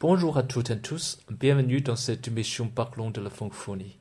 [0.00, 3.98] Bonjour à toutes et tous, bienvenue dans cette émission Parlons de la francophonie。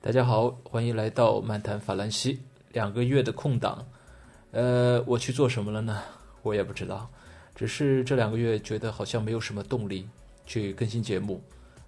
[0.00, 2.40] 大家好，欢迎来到漫谈法兰西。
[2.72, 3.86] 两个月的空档，
[4.50, 6.02] 呃，我去做什么了呢？
[6.42, 7.08] 我也不知道，
[7.54, 10.08] 只是这两个月觉得好像没有什么动力
[10.44, 11.40] 去更新节目。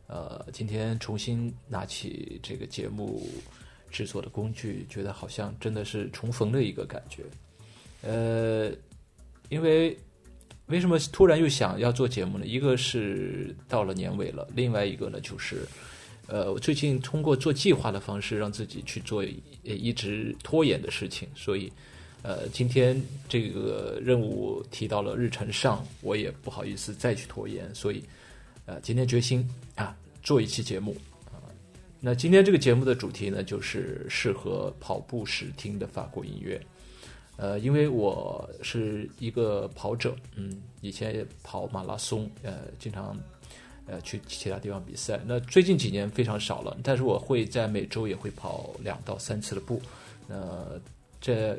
[0.07, 3.21] 呃，今天重新拿起这个节目
[3.91, 7.25] 制作的工具，觉得好像真的是重逢的一个感觉。
[8.03, 8.71] 呃，
[9.48, 9.98] 因为
[10.71, 12.46] 为什么突然又想要做节目呢？
[12.46, 15.66] 一个是到了年尾了，另外一个呢就是，
[16.28, 19.25] 呃，我最近通过做计划的方式让自己去做
[19.64, 21.70] 一直拖延的事情，所以，
[22.23, 28.02] 呃，今天这个任务提到了日程上，我也不好意思再去拖延，所以，
[28.66, 29.45] 呃，今天决心
[29.75, 30.97] 啊做一期节目。
[32.02, 36.59] 那今天这个节目的主题呢，就是适合跑步时听的法国音乐。
[37.41, 43.19] 呃，因为我是一个跑者，嗯，以前也跑马拉松，呃，经常
[43.87, 45.19] 呃去其他地方比赛。
[45.25, 49.81] 那最近几年非常少了，但是我会在每周也会跑两到三次的步。
[50.29, 50.37] 那
[51.19, 51.56] 这，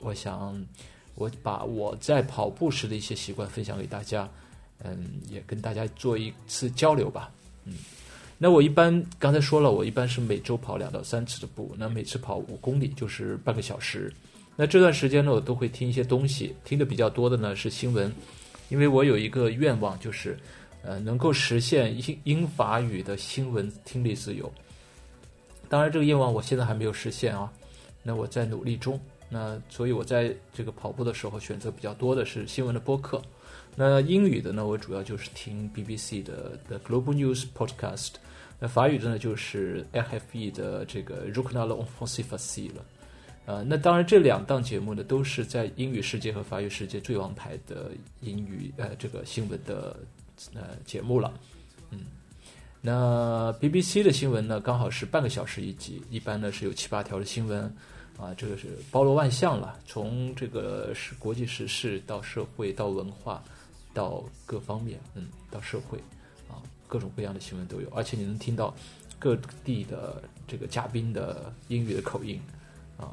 [0.00, 0.60] 我想
[1.14, 4.28] 我把我在跑步时的一些习惯分享给大家，
[4.82, 7.30] 嗯，也跟大家做一次交流吧，
[7.64, 7.74] 嗯。
[8.38, 14.12] 那我一般刚才说了，我一般是每周跑两到三次的步，那每次跑五公里就是半个小时。
[14.62, 18.12] 那这段时间呢，我都会听一些东西，听的比较多的呢是新闻，
[18.68, 20.38] 因为我有一个愿望，就是
[20.84, 24.48] 呃能够实现英英法语的新闻听力自由。
[25.68, 27.52] 当然，这个愿望我现在还没有实现啊，
[28.04, 29.00] 那我在努力中。
[29.28, 33.20] 那所以我在这个跑步的时候选择比较多的是新闻的播客。
[33.74, 38.10] 那英语的呢，我主要就是听 BBC 的的 Global News Podcast。
[38.60, 41.58] 那法语的呢，就是 RFE 的这个 r o c k
[43.44, 47.90] 呃，那当然，这两档节目呢，都是在英语世界和法语世界最王牌的
[48.20, 49.96] 英语呃这个新闻的
[50.54, 51.34] 呃节目了，
[51.90, 52.06] 嗯，
[52.80, 57.64] 那 BBC 的新闻呢，刚好是半个小时一集，一般呢是有七八条的新闻，
[58.16, 63.42] 啊，这个是包罗万象了，从这个是国际时事到社会到文化
[63.92, 65.98] 到各方面，嗯，到社会
[66.48, 68.72] 啊，各种各样的新闻都有，而且你能听到
[69.18, 69.34] 各
[69.64, 72.40] 地的这个嘉宾的英语的口音，
[72.96, 73.10] 啊。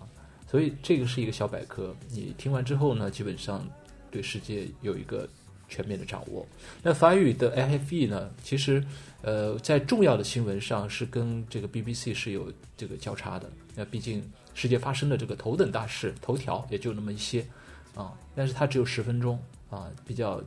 [0.50, 3.68] 所以这个是一个小百科，你听完之后呢，基本上
[4.10, 5.30] 对世界有一个
[5.68, 6.44] 全面的掌握。
[6.82, 8.84] 那法语的 FE 呢，其实
[9.22, 13.48] 呃在重要的新闻上是跟这个 BBC 是有这个交叉的。
[13.76, 14.24] 那毕竟
[14.56, 17.46] 世界发生的这个头等大事，头条也就那么一些
[17.94, 19.40] 啊，但是它只有十分钟
[19.70, 20.42] 啊，比较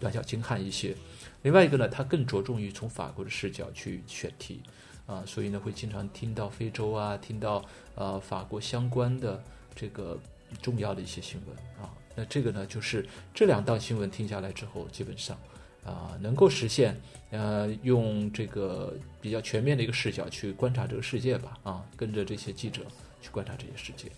[0.00, 0.96] 短小精悍一些。
[1.42, 4.62] 另外一个呢，它更着重于从法国的视角去选题。
[5.06, 7.64] 啊，所以呢，会经常听到非洲啊，听到
[7.94, 9.42] 呃法国相关的
[9.74, 10.18] 这个
[10.60, 11.92] 重要的一些新闻啊。
[12.14, 15.36] 那这个呢，就是这两档新闻听下来之后，基本上
[15.84, 16.94] 啊能够实现
[17.30, 22.82] 呃用这个比较全面的一个视角去观察这个世界吧啊，跟着这些记者
[23.20, 24.10] 去观察这些世界。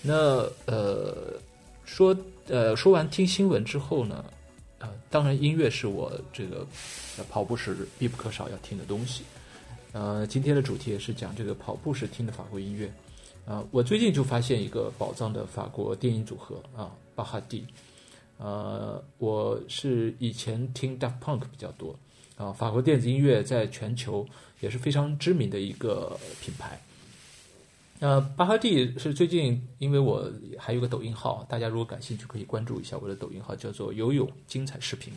[0.00, 1.34] 那呃
[1.84, 4.24] 说呃说完听新闻之后呢，
[4.78, 6.66] 啊，当然音乐是我这个
[7.28, 9.24] 跑步时必不可少要听的东西。
[9.94, 12.92] 呃，今天的主题也是讲这个跑步时听的法国音乐，
[13.46, 17.64] 啊，我最近就发现一个宝藏的法国电音组合啊，巴哈蒂，
[18.38, 21.96] 呃，我是以前听 Daft Punk 比较多，
[22.36, 24.26] 啊，法国电子音乐在全球
[24.58, 26.82] 也是非常知名的一个品牌，
[28.00, 30.28] 呃，巴哈蒂是最近，因为我
[30.58, 35.14] 还有个抖音号，大家如果感兴趣可以关注一下我的抖音号，叫做游泳精彩视频，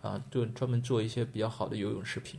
[0.00, 2.38] 啊，就专门做一些比较好的游泳视频。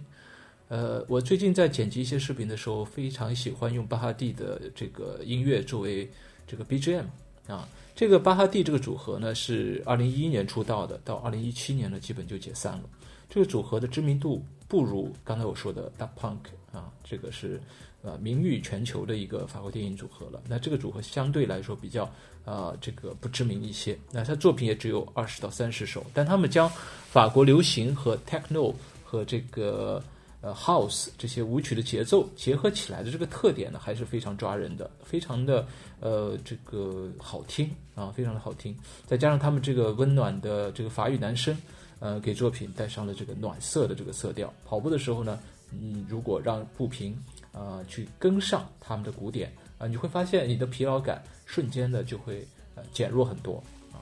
[0.72, 6.10] 呃，我最近在剪辑一些视频的时候，非常喜欢用巴哈蒂的这个音乐作为
[6.48, 7.04] 这个 BGM
[7.46, 7.68] 啊。
[7.94, 12.84] 这个巴哈蒂这个组合呢，是二零一一年出道的，到二零一七年呢，基本就解散了。
[13.30, 16.38] 这个组合的知名度不如刚才我说的 Daft Punk
[16.72, 17.60] 啊，这个是
[18.02, 20.42] 呃名誉全球的一个法国电影组合了。
[20.48, 22.10] 那这个组合相对来说比较
[22.46, 24.00] 啊这个不知名一些。
[24.10, 26.72] 那他作品也只有二十到三十首，但他们将
[27.10, 30.02] 法国流行和 Techno 和这个
[30.42, 35.68] 呃，house 这些舞曲的节奏结合起来的这个特点呢，还是非常抓人的，非常的
[36.00, 38.76] 呃这个好听啊，非常的好听。
[39.06, 41.56] 再加上他们这个温暖的这个法语男声，
[42.00, 44.52] 呃，给作品带上了这个暖色的这个色调。
[44.66, 45.38] 跑步的时候呢，
[45.80, 47.16] 嗯如果让步频
[47.52, 54.02] 啊去跟上他们的鼓点啊，你会发现你的疲劳感瞬间的就会呃减弱很多啊。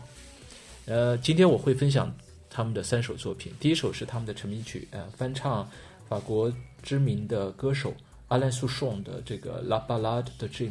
[0.86, 2.10] 呃，今天我会分享
[2.50, 5.70] 他们的三首作品，第一首是他们的成名曲，呃，翻唱。
[6.10, 6.52] 法国
[6.82, 7.94] 知名的歌手
[8.30, 10.70] 阿兰苏颂的这个《La Ballade de Jim》，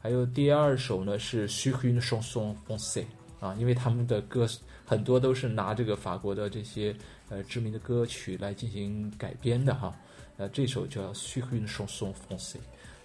[0.00, 3.04] 还有第二首呢是《Sur une chanson française》
[3.44, 4.48] 啊，因为他们的歌
[4.86, 6.94] 很多都是拿这个法国的这些
[7.28, 9.92] 呃知名的歌曲来进行改编的哈。
[10.36, 12.54] 呃，这首叫《Sur une chanson française》。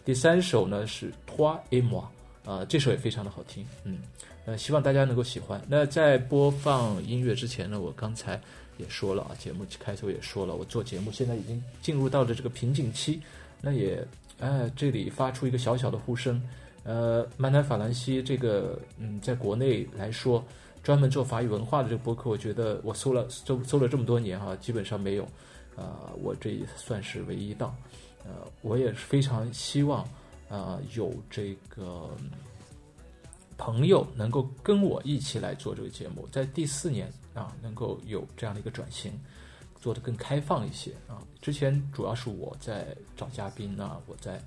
[0.06, 2.06] 第三首呢是《Toi et moi》，
[2.50, 4.00] 啊，这首也非常的好听，嗯，
[4.46, 5.62] 呃，希望大家能够喜欢。
[5.68, 8.40] 那在播放音乐之前呢，我刚才
[8.78, 13.22] 也说了啊，节目开头也说了，我做节目现在已经进入到了这个瓶颈期。
[13.62, 14.08] 那也，
[14.40, 16.42] 哎，这里发出一个小小的呼声，
[16.84, 20.44] 呃，漫谈法兰西这个，嗯，在国内来说，
[20.84, 25.24] 专门做法语文化的这个博客，我觉得我搜了搜搜了这么多年哈，基本上没有，
[25.76, 27.76] 啊，我这也算是唯一一档。
[28.26, 28.32] 呃，
[28.62, 30.08] 我也是非常希望，
[30.50, 32.10] 啊，有这个
[33.58, 39.12] 朋友能够跟我一起来做这个节目，在第四年啊，能够有这样的一个转型，
[39.80, 41.22] 做得更开放一些啊。
[41.42, 44.42] 之前主要是我在找嘉宾啊，我在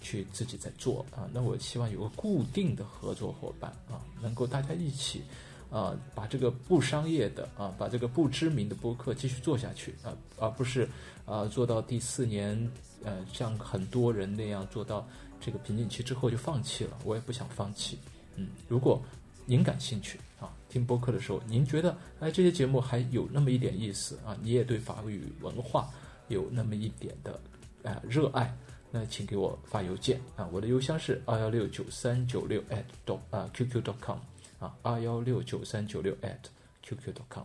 [0.00, 5.22] 去自己在做啊，那我希望有个固定的合作伙伴啊，能够大家一起。
[5.68, 10.88] 啊，把这个不商业的啊，把这个不知名的播客继续做下去啊，而不是
[11.24, 12.70] 啊做到第四年，
[13.02, 15.06] 呃，像很多人那样做到
[15.40, 16.96] 这个瓶颈期之后就放弃了。
[17.04, 17.98] 我也不想放弃。
[18.36, 19.02] 嗯，如果
[19.44, 25.90] 您感兴趣啊，听播客的时候，您觉得哎这些节目还有那么一点意思啊，你也对法语文化
[26.28, 27.40] 有那么一点的
[27.82, 28.54] 啊热爱，
[28.90, 34.18] 那请给我发邮件啊，我的邮箱是二幺六九三九六 at dot 啊 qq dot com。
[34.58, 36.38] 啊，二幺六九三九六 at
[36.82, 37.44] qq dot com。